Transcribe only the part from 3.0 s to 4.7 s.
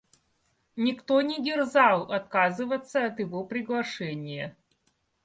от его приглашения.